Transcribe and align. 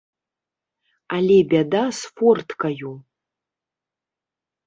Але 1.17 1.35
бяда 1.51 1.83
з 1.99 2.09
форткаю. 2.15 2.93